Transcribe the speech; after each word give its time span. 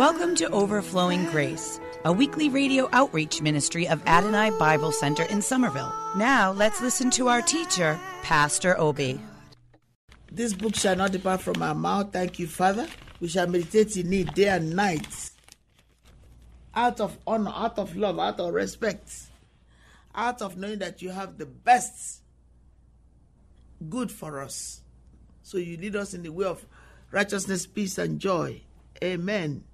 Welcome 0.00 0.34
to 0.36 0.48
Overflowing 0.48 1.26
Grace, 1.26 1.78
a 2.06 2.10
weekly 2.10 2.48
radio 2.48 2.88
outreach 2.90 3.42
ministry 3.42 3.86
of 3.86 4.02
Adonai 4.06 4.48
Bible 4.58 4.92
Center 4.92 5.24
in 5.24 5.42
Somerville. 5.42 5.92
Now 6.16 6.52
let's 6.52 6.80
listen 6.80 7.10
to 7.10 7.28
our 7.28 7.42
teacher, 7.42 8.00
Pastor 8.22 8.80
Obi. 8.80 9.20
This 10.32 10.54
book 10.54 10.74
shall 10.74 10.96
not 10.96 11.12
depart 11.12 11.42
from 11.42 11.62
our 11.62 11.74
mouth. 11.74 12.14
Thank 12.14 12.38
you, 12.38 12.46
Father. 12.46 12.88
We 13.20 13.28
shall 13.28 13.46
meditate 13.46 13.94
in 13.98 14.10
it 14.14 14.34
day 14.34 14.48
and 14.48 14.74
night. 14.74 15.32
Out 16.74 16.98
of 17.02 17.18
honor, 17.26 17.52
out 17.54 17.78
of 17.78 17.94
love, 17.94 18.18
out 18.18 18.40
of 18.40 18.54
respect, 18.54 19.12
out 20.14 20.40
of 20.40 20.56
knowing 20.56 20.78
that 20.78 21.02
you 21.02 21.10
have 21.10 21.36
the 21.36 21.44
best 21.44 22.22
good 23.86 24.10
for 24.10 24.40
us. 24.40 24.80
So 25.42 25.58
you 25.58 25.76
lead 25.76 25.94
us 25.94 26.14
in 26.14 26.22
the 26.22 26.32
way 26.32 26.46
of 26.46 26.64
righteousness, 27.12 27.66
peace, 27.66 27.98
and 27.98 28.18
joy. 28.18 28.62
Amen. 29.04 29.64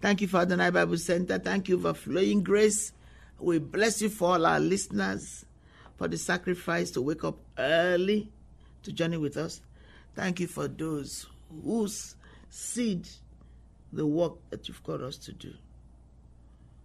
Thank 0.00 0.20
you, 0.20 0.28
Father 0.28 0.56
Night 0.56 0.70
Bible 0.70 0.98
Center. 0.98 1.38
Thank 1.38 1.68
you 1.68 1.78
for 1.80 1.94
flowing 1.94 2.42
grace. 2.42 2.92
We 3.38 3.58
bless 3.58 4.02
you 4.02 4.08
for 4.08 4.34
all 4.34 4.46
our 4.46 4.60
listeners 4.60 5.44
for 5.96 6.08
the 6.08 6.18
sacrifice 6.18 6.90
to 6.92 7.02
wake 7.02 7.24
up 7.24 7.38
early 7.58 8.30
to 8.82 8.92
journey 8.92 9.16
with 9.16 9.36
us. 9.36 9.60
Thank 10.14 10.40
you 10.40 10.46
for 10.46 10.68
those 10.68 11.26
whose 11.64 12.14
seed 12.50 13.08
the 13.92 14.06
work 14.06 14.34
that 14.50 14.68
you've 14.68 14.82
called 14.82 15.02
us 15.02 15.16
to 15.18 15.32
do. 15.32 15.52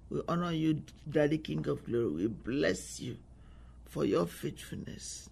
We 0.09 0.21
honor 0.27 0.51
you, 0.51 0.83
Daddy 1.09 1.37
King 1.37 1.67
of 1.67 1.85
Glory. 1.85 2.09
We 2.09 2.27
bless 2.27 2.99
you 2.99 3.17
for 3.87 4.05
your 4.05 4.25
faithfulness. 4.25 5.29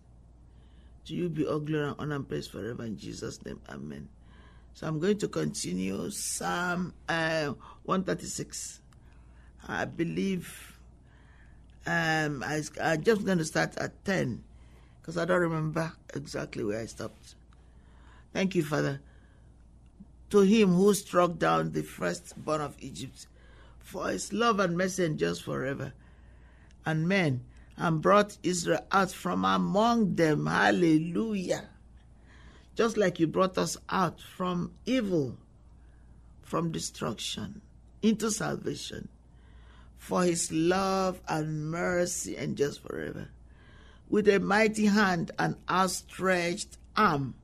To 1.06 1.14
you 1.14 1.30
be 1.30 1.46
all 1.46 1.60
glory 1.60 1.88
and 1.88 1.96
honor 2.00 2.16
and 2.16 2.28
praise 2.28 2.48
forever 2.48 2.86
in 2.86 2.98
Jesus' 2.98 3.44
name. 3.46 3.60
Amen. 3.70 4.08
So 4.80 4.88
I'm 4.88 4.98
going 4.98 5.18
to 5.18 5.28
continue 5.28 6.10
Psalm 6.10 6.94
uh, 7.10 7.48
136. 7.84 8.80
I 9.68 9.84
believe 9.84 10.80
um, 11.86 12.42
I, 12.48 12.62
I'm 12.82 13.04
just 13.04 13.26
going 13.26 13.40
to 13.40 13.44
start 13.44 13.76
at 13.76 14.06
10 14.06 14.42
because 15.02 15.18
I 15.18 15.26
don't 15.26 15.42
remember 15.42 15.92
exactly 16.16 16.64
where 16.64 16.80
I 16.80 16.86
stopped. 16.86 17.36
Thank 18.32 18.56
you, 18.56 18.64
Father. 18.64 19.02
To 20.30 20.40
him 20.40 20.70
who 20.70 20.94
struck 20.94 21.38
down 21.38 21.74
the 21.74 21.84
firstborn 21.84 22.62
of 22.62 22.78
Egypt, 22.80 23.28
for 23.80 24.08
his 24.08 24.32
love 24.32 24.62
and 24.62 24.78
mercy 24.78 25.04
endures 25.04 25.42
forever. 25.42 25.92
And 26.86 27.06
men, 27.06 27.42
and 27.76 28.02
brought 28.02 28.38
Israel 28.44 28.86
out 28.94 29.12
from 29.12 29.44
among 29.44 30.16
them. 30.16 30.46
Hallelujah. 30.46 31.68
Just 32.80 32.96
like 32.96 33.20
you 33.20 33.28
brought 33.28 33.58
us 33.58 33.76
out 33.90 34.22
from 34.22 34.72
evil, 34.86 35.36
from 36.42 36.72
destruction, 36.72 37.60
into 38.02 38.32
salvation. 38.32 39.10
For 39.98 40.24
his 40.24 40.50
love 40.50 41.20
and 41.28 41.70
mercy 41.70 42.38
and 42.38 42.52
endures 42.52 42.78
forever. 42.78 43.28
With 44.10 44.30
a 44.30 44.40
mighty 44.40 44.86
hand 44.86 45.32
and 45.38 45.58
outstretched 45.70 46.78
arm, 46.96 47.36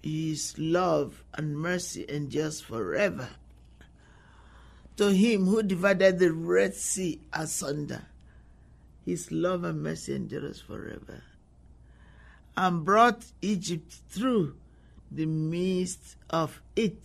his 0.00 0.56
love 0.56 1.24
and 1.34 1.58
mercy 1.58 2.06
endures 2.08 2.60
forever. 2.60 3.30
To 4.98 5.12
him 5.12 5.46
who 5.46 5.64
divided 5.64 6.20
the 6.20 6.30
Red 6.32 6.76
Sea 6.76 7.20
asunder, 7.32 8.06
his 9.04 9.32
love 9.32 9.64
and 9.64 9.82
mercy 9.82 10.14
endures 10.14 10.60
forever. 10.60 11.24
And 12.56 12.84
brought 12.84 13.24
Egypt 13.42 13.92
through 14.08 14.54
the 15.10 15.26
midst 15.26 16.16
of 16.30 16.60
it, 16.76 17.02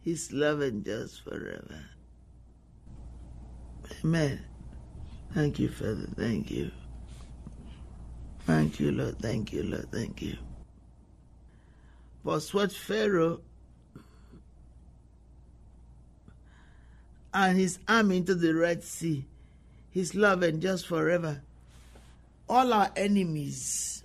his 0.00 0.32
love 0.32 0.60
endures 0.60 1.18
forever. 1.18 1.84
Amen. 4.04 4.44
Thank 5.32 5.58
you, 5.58 5.68
Father. 5.68 6.08
Thank 6.16 6.50
you. 6.50 6.70
Thank 8.40 8.78
you, 8.78 8.92
Lord. 8.92 9.18
Thank 9.18 9.52
you, 9.52 9.62
Lord. 9.62 9.90
Thank 9.90 10.20
you. 10.22 10.36
For 12.22 12.40
sweat 12.40 12.72
Pharaoh 12.72 13.40
and 17.32 17.58
his 17.58 17.78
army 17.88 18.18
into 18.18 18.34
the 18.34 18.54
Red 18.54 18.84
Sea, 18.84 19.26
his 19.90 20.14
love 20.14 20.42
endures 20.42 20.84
forever. 20.84 21.42
All 22.48 22.72
our 22.72 22.90
enemies, 22.96 24.03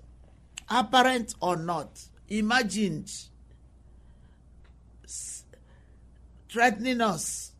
apparent 0.69 1.35
or 1.41 1.57
not, 1.57 2.01
imagined, 2.27 3.11
threatening 6.49 7.01
us, 7.01 7.51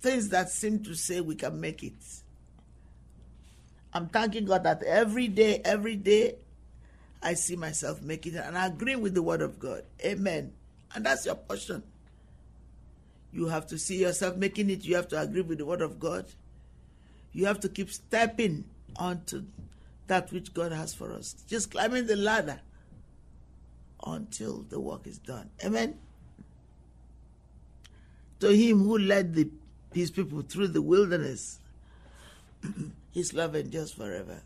things 0.00 0.28
that 0.30 0.50
seem 0.50 0.82
to 0.84 0.94
say 0.94 1.20
we 1.20 1.34
can 1.34 1.60
make 1.60 1.82
it. 1.82 1.92
I'm 3.92 4.08
thanking 4.08 4.44
God 4.44 4.64
that 4.64 4.82
every 4.82 5.28
day, 5.28 5.60
every 5.64 5.96
day, 5.96 6.36
I 7.22 7.34
see 7.34 7.56
myself 7.56 8.00
making 8.02 8.34
it 8.34 8.44
and 8.46 8.56
I 8.56 8.66
agree 8.66 8.96
with 8.96 9.14
the 9.14 9.22
word 9.22 9.42
of 9.42 9.58
God. 9.58 9.84
Amen. 10.04 10.52
And 10.94 11.04
that's 11.04 11.26
your 11.26 11.34
portion. 11.34 11.82
You 13.32 13.46
have 13.46 13.66
to 13.68 13.78
see 13.78 13.98
yourself 13.98 14.36
making 14.36 14.70
it. 14.70 14.84
You 14.84 14.96
have 14.96 15.08
to 15.08 15.20
agree 15.20 15.42
with 15.42 15.58
the 15.58 15.66
word 15.66 15.82
of 15.82 16.00
God. 16.00 16.26
You 17.32 17.46
have 17.46 17.60
to 17.60 17.68
keep 17.68 17.90
stepping 17.90 18.64
onto 18.96 19.44
that 20.10 20.32
which 20.32 20.52
God 20.52 20.72
has 20.72 20.92
for 20.92 21.12
us. 21.12 21.36
Just 21.46 21.70
climbing 21.70 22.08
the 22.08 22.16
ladder 22.16 22.60
until 24.04 24.62
the 24.68 24.80
work 24.80 25.06
is 25.06 25.18
done. 25.18 25.48
Amen. 25.64 25.96
To 28.40 28.48
him 28.48 28.80
who 28.82 28.98
led 28.98 29.36
the, 29.36 29.48
his 29.94 30.10
people 30.10 30.42
through 30.42 30.68
the 30.68 30.82
wilderness, 30.82 31.60
his 33.12 33.32
love 33.32 33.54
endures 33.54 33.92
forever. 33.92 34.42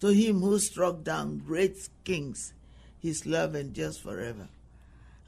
To 0.00 0.08
him 0.08 0.40
who 0.40 0.58
struck 0.58 1.02
down 1.02 1.38
great 1.38 1.88
kings, 2.04 2.52
his 3.00 3.24
love 3.24 3.56
endures 3.56 3.96
forever. 3.96 4.48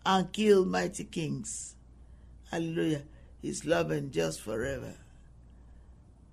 And 0.05 0.31
killed 0.33 0.69
mighty 0.69 1.05
kings, 1.05 1.77
hallelujah, 2.51 3.05
his 3.41 3.65
love 3.65 3.91
endures 3.91 4.39
forever. 4.39 4.97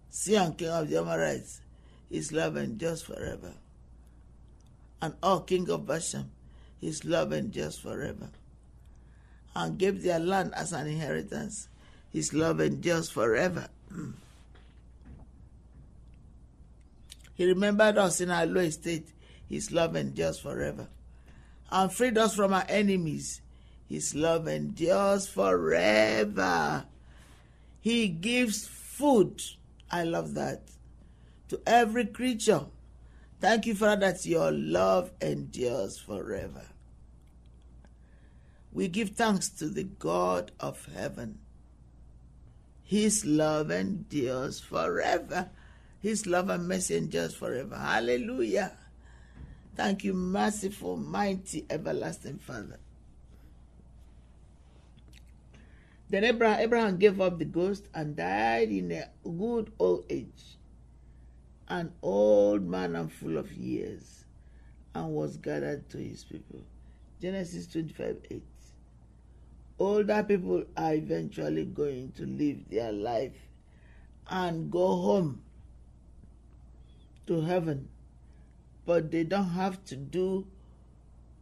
Sihon, 0.10 0.56
king 0.56 0.68
of 0.68 0.90
the 0.90 0.98
Amorites, 0.98 1.62
his 2.10 2.32
love 2.32 2.58
endures 2.58 3.02
forever. 3.02 3.54
And 5.02 5.14
Og, 5.22 5.48
king 5.48 5.70
of 5.70 5.86
Bashan, 5.86 6.32
his 6.80 7.06
love 7.06 7.34
endures 7.34 7.78
forever. 7.78 8.30
And 9.56 9.78
gave 9.78 10.04
their 10.04 10.20
land 10.20 10.54
as 10.56 10.74
an 10.74 10.88
inheritance, 10.88 11.68
his 12.12 12.34
love 12.34 12.62
endures 12.62 13.10
forever. 13.10 13.68
Mm. 13.92 14.14
He 17.36 17.46
remembered 17.46 17.98
us 17.98 18.20
in 18.20 18.32
our 18.32 18.46
low 18.46 18.62
estate. 18.62 19.10
His 19.48 19.72
love 19.72 19.96
endures 19.96 20.40
forever. 20.40 20.88
And 21.72 21.92
freed 21.92 22.18
us 22.18 22.36
from 22.36 22.54
our 22.54 22.66
enemies. 22.68 23.42
His 23.88 24.16
love 24.16 24.48
endures 24.48 25.28
forever. 25.28 26.86
He 27.80 28.08
gives 28.08 28.68
food. 28.68 29.42
I 29.92 30.04
love 30.04 30.34
that. 30.34 30.62
To 31.50 31.62
every 31.66 32.06
creature. 32.06 32.66
Thank 33.40 33.68
you, 33.68 33.76
Father, 33.76 34.12
that 34.12 34.26
your 34.26 34.52
love 34.52 35.12
endures 35.22 35.98
forever. 35.98 36.66
We 38.74 38.88
give 38.88 39.12
thanks 39.12 39.50
to 39.50 39.70
the 39.70 39.84
God 39.84 40.52
of 40.60 40.88
heaven. 40.94 41.40
His 42.84 43.26
love 43.26 43.72
endures 43.72 44.60
forever. 44.60 45.50
His 46.00 46.26
love 46.26 46.50
and 46.50 46.68
mercy 46.68 46.96
endures 46.98 47.34
forever. 47.34 47.76
Hallelujah. 47.76 48.72
Thank 49.76 50.04
you, 50.04 50.14
merciful, 50.14 50.98
mighty, 50.98 51.66
everlasting 51.70 52.40
Father. 52.40 52.80
Then 56.10 56.24
Abraham, 56.24 56.60
Abraham 56.60 56.98
gave 56.98 57.20
up 57.20 57.38
the 57.38 57.46
ghost 57.46 57.88
and 57.94 58.16
died 58.16 58.70
in 58.70 58.92
a 58.92 59.10
good 59.24 59.72
old 59.78 60.06
age, 60.10 60.57
an 61.70 61.92
old 62.02 62.64
man 62.64 62.96
and 62.96 63.12
full 63.12 63.38
of 63.38 63.52
years, 63.54 64.26
and 64.96 65.10
was 65.10 65.38
gathered 65.38 65.90
to 65.90 65.98
his 65.98 66.24
people. 66.24 66.62
Genesis 67.22 67.68
25 67.68 68.18
8. 68.30 68.44
Older 69.80 70.24
people 70.24 70.64
are 70.76 70.94
eventually 70.96 71.66
going 71.66 72.12
to 72.14 72.26
live 72.26 72.70
their 72.70 72.92
life 72.92 73.36
and 74.30 74.72
go 74.72 74.88
home 74.88 75.42
to 77.28 77.42
heaven, 77.42 77.90
but 78.86 79.12
they 79.12 79.24
don't 79.24 79.50
have 79.50 79.84
to 79.86 79.96
do 79.96 80.48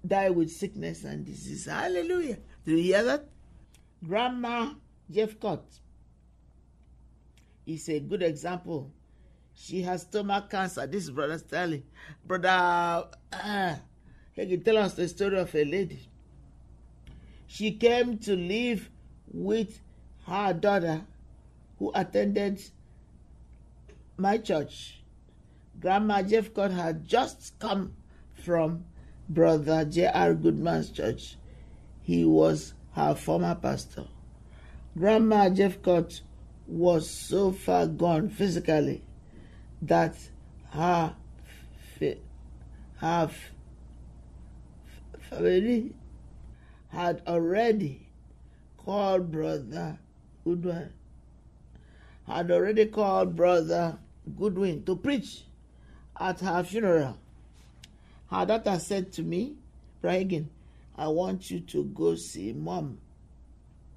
die 0.05 0.29
with 0.29 0.51
sickness 0.51 1.03
and 1.03 1.25
disease. 1.25 1.65
Hallelujah. 1.65 2.37
Do 2.65 2.71
you 2.71 2.83
hear 2.83 3.03
that? 3.03 3.27
Grandma 4.05 4.73
Jeffcott 5.11 5.63
is 7.65 7.89
a 7.89 7.99
good 7.99 8.21
example. 8.21 8.91
She 9.55 9.81
has 9.83 10.01
stomach 10.01 10.49
cancer. 10.49 10.85
This 10.85 11.05
is 11.05 11.11
Brother 11.11 11.37
Stanley. 11.37 11.83
Brother, 12.25 13.07
uh, 13.31 13.75
he 14.33 14.45
can 14.45 14.63
tell 14.63 14.77
us 14.77 14.93
the 14.93 15.07
story 15.07 15.39
of 15.39 15.55
a 15.55 15.63
lady. 15.63 16.07
She 17.47 17.71
came 17.71 18.17
to 18.19 18.35
live 18.35 18.89
with 19.31 19.79
her 20.27 20.53
daughter 20.53 21.01
who 21.79 21.91
attended 21.95 22.61
my 24.17 24.37
church. 24.37 25.01
Grandma 25.79 26.21
Jeffcott 26.21 26.71
had 26.71 27.07
just 27.07 27.57
come 27.59 27.93
from 28.43 28.85
Brother 29.29 29.85
J.R. 29.85 30.33
Goodman's 30.33 30.89
church. 30.89 31.37
He 32.01 32.25
was 32.25 32.73
her 32.91 33.15
former 33.15 33.55
pastor. 33.55 34.05
Grandma 34.97 35.49
Jeffcott 35.49 36.21
was 36.67 37.09
so 37.09 37.51
far 37.51 37.87
gone 37.87 38.29
physically 38.29 39.04
that 39.81 40.15
her 40.71 41.15
f- 43.01 43.51
family 45.29 45.93
had 46.89 47.21
already 47.27 48.07
called 48.77 49.31
brother 49.31 49.97
Goodwin 50.43 50.91
had 52.27 52.51
already 52.51 52.85
called 52.85 53.35
brother 53.35 53.97
Goodwin 54.37 54.83
to 54.85 54.95
preach 54.95 55.43
at 56.19 56.39
her 56.39 56.63
funeral. 56.63 57.17
Her 58.29 58.45
daughter 58.45 58.79
said 58.79 59.11
to 59.13 59.23
me, 59.23 59.55
Bragging, 60.01 60.49
I 60.95 61.07
want 61.07 61.51
you 61.51 61.59
to 61.61 61.83
go 61.83 62.15
see 62.15 62.53
mom. 62.53 62.99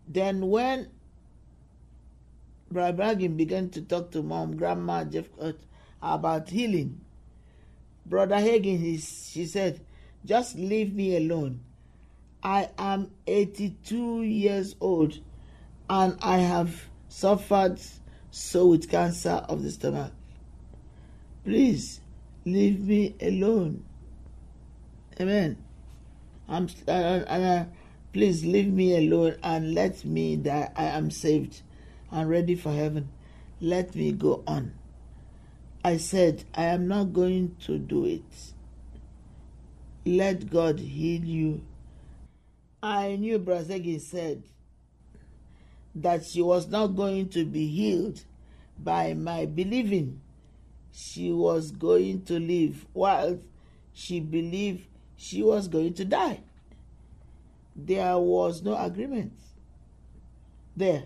Then 0.06 0.48
when 0.48 0.88
Brother 2.70 2.92
Bragging 2.92 3.36
began 3.36 3.70
to 3.70 3.82
talk 3.82 4.10
to 4.10 4.22
mom, 4.22 4.56
grandma 4.56 5.04
Jeff 5.04 5.26
about 6.02 6.50
healing, 6.50 7.00
Brother 8.08 8.36
Hagin, 8.36 8.78
he, 8.78 8.98
she 8.98 9.46
said, 9.46 9.80
just 10.24 10.56
leave 10.56 10.94
me 10.94 11.16
alone. 11.16 11.60
I 12.42 12.70
am 12.78 13.10
82 13.26 14.22
years 14.22 14.76
old 14.80 15.18
and 15.90 16.16
I 16.22 16.38
have 16.38 16.86
suffered 17.08 17.80
so 18.30 18.68
with 18.68 18.90
cancer 18.90 19.44
of 19.48 19.62
the 19.62 19.70
stomach. 19.70 20.12
Please 21.44 22.00
leave 22.44 22.80
me 22.80 23.14
alone. 23.20 23.84
Amen. 25.20 25.58
I'm, 26.48 26.68
uh, 26.86 26.90
uh, 26.90 27.64
please 28.12 28.44
leave 28.44 28.72
me 28.72 28.96
alone 28.96 29.36
and 29.42 29.74
let 29.74 30.04
me 30.04 30.36
die. 30.36 30.70
I 30.76 30.84
am 30.84 31.10
saved 31.10 31.62
and 32.10 32.28
ready 32.28 32.54
for 32.54 32.72
heaven. 32.72 33.08
Let 33.60 33.94
me 33.94 34.12
go 34.12 34.42
on. 34.46 34.72
I 35.84 35.96
said, 35.96 36.44
I 36.54 36.64
am 36.64 36.88
not 36.88 37.12
going 37.12 37.56
to 37.66 37.78
do 37.78 38.04
it. 38.04 38.52
Let 40.04 40.50
God 40.50 40.78
heal 40.78 41.24
you. 41.24 41.62
I 42.82 43.16
knew 43.16 43.38
Brazegi 43.38 44.00
said 44.00 44.42
that 45.94 46.24
she 46.24 46.40
was 46.42 46.68
not 46.68 46.88
going 46.88 47.28
to 47.30 47.44
be 47.44 47.66
healed 47.68 48.22
by 48.78 49.14
my 49.14 49.46
believing 49.46 50.20
she 50.92 51.32
was 51.32 51.70
going 51.72 52.22
to 52.22 52.38
live 52.38 52.86
while 52.92 53.38
she 53.92 54.20
believed 54.20 54.86
she 55.16 55.42
was 55.42 55.68
going 55.68 55.94
to 55.94 56.04
die. 56.04 56.40
There 57.74 58.18
was 58.18 58.62
no 58.62 58.76
agreement. 58.76 59.32
There, 60.76 61.04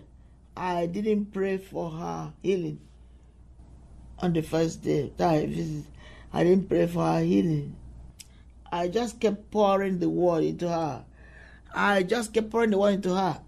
I 0.55 0.85
didn't 0.85 1.33
pray 1.33 1.57
for 1.57 1.89
her 1.89 2.33
healing 2.41 2.79
on 4.19 4.33
the 4.33 4.41
first 4.41 4.83
day 4.83 5.11
that 5.17 5.29
I 5.29 5.45
visited. 5.45 5.85
I 6.31 6.43
didn't 6.43 6.69
pray 6.69 6.87
for 6.87 7.05
her 7.05 7.21
healing. 7.21 7.75
I 8.71 8.87
just 8.87 9.19
kept 9.19 9.51
pouring 9.51 9.99
the 9.99 10.09
word 10.09 10.43
into 10.43 10.69
her. 10.69 11.05
I 11.73 12.03
just 12.03 12.33
kept 12.33 12.49
pouring 12.49 12.71
the 12.71 12.77
word 12.77 12.95
into 12.95 13.15
her. 13.15 13.41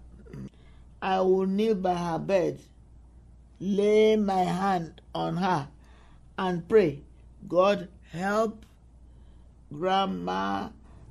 I 1.00 1.20
would 1.20 1.48
kneel 1.48 1.74
by 1.76 1.94
her 1.94 2.18
bed, 2.18 2.58
lay 3.60 4.16
my 4.16 4.42
hand 4.42 5.00
on 5.14 5.36
her, 5.36 5.68
and 6.38 6.68
pray, 6.68 7.02
God 7.48 7.88
help 8.10 8.64
Grandma 9.72 10.68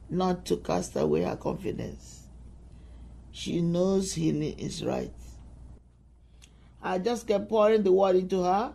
not 0.09 0.45
to 0.45 0.57
cast 0.57 0.95
away 0.95 1.23
her 1.23 1.35
confidence. 1.35 2.27
She 3.31 3.61
knows 3.61 4.13
healing 4.13 4.57
is 4.59 4.83
right. 4.83 5.11
I 6.85 6.99
just 6.99 7.25
kept 7.27 7.49
pouring 7.49 7.81
the 7.81 7.91
word 7.91 8.15
into 8.15 8.43
her. 8.43 8.71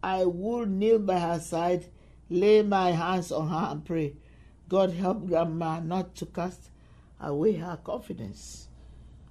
I 0.00 0.24
would 0.24 0.70
kneel 0.70 1.00
by 1.00 1.18
her 1.18 1.40
side, 1.40 1.86
lay 2.30 2.62
my 2.62 2.92
hands 2.92 3.32
on 3.32 3.48
her, 3.48 3.72
and 3.72 3.84
pray, 3.84 4.14
God 4.68 4.92
help 4.92 5.26
Grandma 5.26 5.80
not 5.80 6.14
to 6.16 6.26
cast 6.26 6.70
away 7.20 7.54
her 7.54 7.80
confidence. 7.82 8.68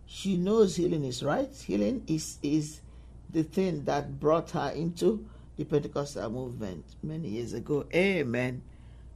She 0.05 0.35
knows 0.35 0.75
healing 0.75 1.05
is 1.05 1.23
right. 1.23 1.55
Healing 1.55 2.03
is, 2.05 2.37
is 2.43 2.81
the 3.29 3.43
thing 3.43 3.85
that 3.85 4.19
brought 4.19 4.51
her 4.51 4.71
into 4.71 5.25
the 5.55 5.63
Pentecostal 5.63 6.29
movement 6.29 6.83
many 7.01 7.29
years 7.29 7.53
ago. 7.53 7.85
Amen. 7.95 8.61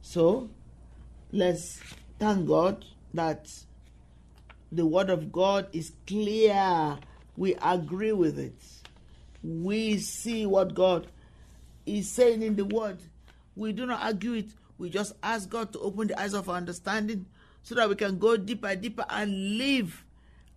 So 0.00 0.48
let's 1.32 1.80
thank 2.18 2.48
God 2.48 2.82
that 3.12 3.50
the 4.72 4.86
Word 4.86 5.10
of 5.10 5.30
God 5.30 5.68
is 5.74 5.92
clear. 6.06 6.98
We 7.36 7.56
agree 7.56 8.12
with 8.12 8.38
it. 8.38 8.54
We 9.46 9.98
see 9.98 10.44
what 10.44 10.74
God 10.74 11.06
is 11.86 12.10
saying 12.10 12.42
in 12.42 12.56
the 12.56 12.64
Word. 12.64 12.98
We 13.54 13.72
do 13.72 13.86
not 13.86 14.02
argue 14.02 14.34
it. 14.34 14.48
We 14.76 14.90
just 14.90 15.12
ask 15.22 15.48
God 15.48 15.72
to 15.72 15.78
open 15.78 16.08
the 16.08 16.20
eyes 16.20 16.34
of 16.34 16.48
our 16.48 16.56
understanding 16.56 17.26
so 17.62 17.76
that 17.76 17.88
we 17.88 17.94
can 17.94 18.18
go 18.18 18.36
deeper, 18.36 18.66
and 18.66 18.82
deeper, 18.82 19.04
and 19.08 19.56
live 19.56 20.04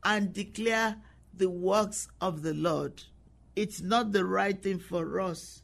and 0.03 0.33
declare 0.33 0.95
the 1.35 1.49
works 1.49 2.07
of 2.19 2.41
the 2.41 2.53
Lord. 2.55 3.03
It's 3.55 3.79
not 3.79 4.11
the 4.11 4.25
right 4.25 4.59
thing 4.59 4.79
for 4.79 5.19
us 5.19 5.61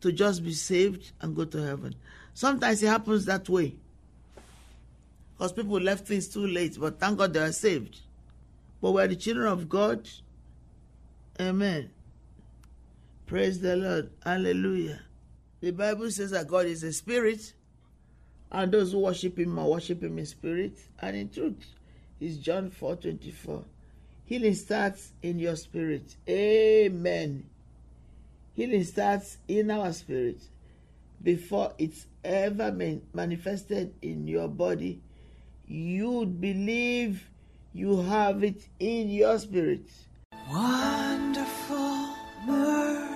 to 0.00 0.12
just 0.12 0.44
be 0.44 0.52
saved 0.52 1.10
and 1.20 1.34
go 1.34 1.44
to 1.44 1.60
heaven. 1.60 1.96
Sometimes 2.34 2.82
it 2.82 2.86
happens 2.86 3.24
that 3.24 3.48
way 3.48 3.74
because 5.36 5.52
people 5.52 5.80
left 5.80 6.06
things 6.06 6.28
too 6.28 6.46
late, 6.46 6.78
but 6.78 7.00
thank 7.00 7.18
God 7.18 7.32
they 7.32 7.40
are 7.40 7.52
saved. 7.52 8.00
But 8.80 8.92
we're 8.92 9.08
the 9.08 9.16
children 9.16 9.48
of 9.48 9.68
God. 9.68 10.08
Amen. 11.40 11.90
Praise 13.26 13.58
the 13.60 13.74
Lord. 13.74 14.10
Hallelujah. 14.22 15.00
The 15.60 15.70
Bible 15.70 16.10
says 16.10 16.32
that 16.32 16.46
God 16.46 16.66
is 16.66 16.82
a 16.82 16.92
spirit, 16.92 17.54
and 18.52 18.70
those 18.70 18.92
who 18.92 18.98
worship 18.98 19.38
Him 19.38 19.58
are 19.58 19.66
worship 19.66 20.02
Him 20.02 20.18
in 20.18 20.26
spirit 20.26 20.78
and 21.00 21.16
in 21.16 21.30
truth. 21.30 21.64
It's 22.20 22.36
John 22.36 22.68
4 22.70 22.96
24. 22.96 23.64
Healing 24.26 24.54
starts 24.54 25.12
in 25.22 25.38
your 25.38 25.56
spirit. 25.56 26.16
Amen. 26.28 27.46
Healing 28.52 28.84
starts 28.84 29.38
in 29.48 29.70
our 29.70 29.92
spirit 29.94 30.40
before 31.22 31.72
it's 31.78 32.06
ever 32.22 32.70
manifested 33.14 33.94
in 34.02 34.28
your 34.28 34.48
body. 34.48 35.00
You 35.66 36.26
believe 36.26 37.26
you 37.72 38.02
have 38.02 38.44
it 38.44 38.68
in 38.78 39.08
your 39.08 39.38
spirit. 39.38 39.86
Wonderful, 40.50 42.14
merciful 42.46 42.83